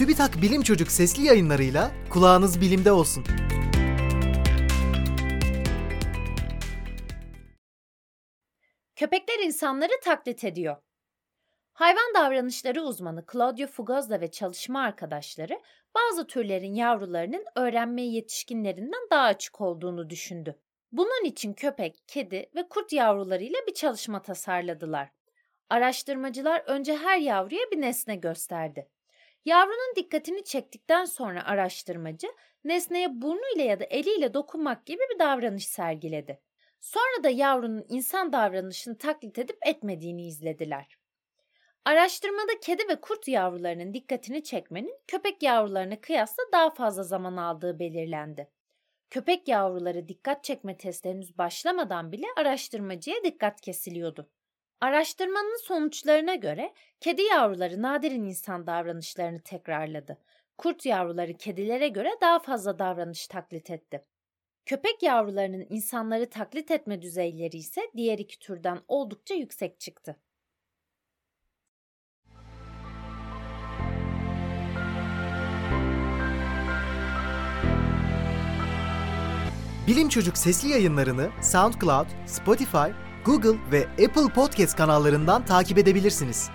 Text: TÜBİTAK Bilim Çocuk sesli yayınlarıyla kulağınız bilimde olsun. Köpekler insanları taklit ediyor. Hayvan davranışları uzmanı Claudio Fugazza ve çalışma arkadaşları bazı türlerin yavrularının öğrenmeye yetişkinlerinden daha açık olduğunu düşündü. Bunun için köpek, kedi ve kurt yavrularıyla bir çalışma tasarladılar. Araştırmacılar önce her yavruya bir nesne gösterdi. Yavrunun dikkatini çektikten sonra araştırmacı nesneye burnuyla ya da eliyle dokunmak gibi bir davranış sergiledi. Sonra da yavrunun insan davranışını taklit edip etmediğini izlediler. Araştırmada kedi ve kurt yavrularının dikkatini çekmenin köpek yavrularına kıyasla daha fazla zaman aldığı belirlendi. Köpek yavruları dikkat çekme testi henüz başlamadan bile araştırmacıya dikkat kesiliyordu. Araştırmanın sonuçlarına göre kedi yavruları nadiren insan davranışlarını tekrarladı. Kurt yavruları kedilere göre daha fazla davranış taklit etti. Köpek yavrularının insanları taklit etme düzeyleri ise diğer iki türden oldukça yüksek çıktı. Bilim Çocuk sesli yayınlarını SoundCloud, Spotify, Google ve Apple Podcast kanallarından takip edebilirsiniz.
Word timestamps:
TÜBİTAK 0.00 0.42
Bilim 0.42 0.62
Çocuk 0.62 0.90
sesli 0.90 1.22
yayınlarıyla 1.22 1.90
kulağınız 2.10 2.60
bilimde 2.60 2.92
olsun. 2.92 3.24
Köpekler 8.96 9.38
insanları 9.38 9.92
taklit 10.04 10.44
ediyor. 10.44 10.76
Hayvan 11.72 12.14
davranışları 12.14 12.82
uzmanı 12.82 13.24
Claudio 13.32 13.66
Fugazza 13.66 14.20
ve 14.20 14.30
çalışma 14.30 14.80
arkadaşları 14.80 15.60
bazı 15.94 16.26
türlerin 16.26 16.74
yavrularının 16.74 17.44
öğrenmeye 17.56 18.10
yetişkinlerinden 18.10 19.08
daha 19.10 19.22
açık 19.22 19.60
olduğunu 19.60 20.10
düşündü. 20.10 20.58
Bunun 20.92 21.24
için 21.24 21.52
köpek, 21.52 22.02
kedi 22.06 22.50
ve 22.54 22.68
kurt 22.68 22.92
yavrularıyla 22.92 23.58
bir 23.68 23.74
çalışma 23.74 24.22
tasarladılar. 24.22 25.08
Araştırmacılar 25.70 26.62
önce 26.66 26.96
her 26.96 27.18
yavruya 27.18 27.62
bir 27.72 27.80
nesne 27.80 28.16
gösterdi. 28.16 28.88
Yavrunun 29.44 29.96
dikkatini 29.96 30.44
çektikten 30.44 31.04
sonra 31.04 31.44
araştırmacı 31.44 32.26
nesneye 32.64 33.22
burnuyla 33.22 33.64
ya 33.64 33.80
da 33.80 33.84
eliyle 33.84 34.34
dokunmak 34.34 34.86
gibi 34.86 35.02
bir 35.14 35.18
davranış 35.18 35.66
sergiledi. 35.66 36.40
Sonra 36.80 37.24
da 37.24 37.30
yavrunun 37.30 37.84
insan 37.88 38.32
davranışını 38.32 38.98
taklit 38.98 39.38
edip 39.38 39.58
etmediğini 39.66 40.26
izlediler. 40.26 40.98
Araştırmada 41.84 42.60
kedi 42.62 42.88
ve 42.88 43.00
kurt 43.00 43.28
yavrularının 43.28 43.94
dikkatini 43.94 44.44
çekmenin 44.44 44.98
köpek 45.06 45.42
yavrularına 45.42 46.00
kıyasla 46.00 46.42
daha 46.52 46.70
fazla 46.70 47.02
zaman 47.02 47.36
aldığı 47.36 47.78
belirlendi. 47.78 48.50
Köpek 49.10 49.48
yavruları 49.48 50.08
dikkat 50.08 50.44
çekme 50.44 50.76
testi 50.76 51.08
henüz 51.08 51.38
başlamadan 51.38 52.12
bile 52.12 52.26
araştırmacıya 52.36 53.24
dikkat 53.24 53.60
kesiliyordu. 53.60 54.30
Araştırmanın 54.80 55.62
sonuçlarına 55.62 56.34
göre 56.34 56.72
kedi 57.00 57.22
yavruları 57.22 57.82
nadiren 57.82 58.22
insan 58.22 58.66
davranışlarını 58.66 59.40
tekrarladı. 59.40 60.18
Kurt 60.58 60.86
yavruları 60.86 61.34
kedilere 61.34 61.88
göre 61.88 62.10
daha 62.20 62.38
fazla 62.38 62.78
davranış 62.78 63.26
taklit 63.26 63.70
etti. 63.70 64.04
Köpek 64.66 65.02
yavrularının 65.02 65.66
insanları 65.70 66.30
taklit 66.30 66.70
etme 66.70 67.02
düzeyleri 67.02 67.56
ise 67.56 67.80
diğer 67.96 68.18
iki 68.18 68.38
türden 68.38 68.78
oldukça 68.88 69.34
yüksek 69.34 69.80
çıktı. 69.80 70.16
Bilim 79.86 80.08
Çocuk 80.08 80.38
sesli 80.38 80.68
yayınlarını 80.68 81.30
SoundCloud, 81.42 82.06
Spotify, 82.26 83.09
Google 83.24 83.58
ve 83.72 83.82
Apple 83.92 84.32
Podcast 84.34 84.76
kanallarından 84.76 85.44
takip 85.44 85.78
edebilirsiniz. 85.78 86.50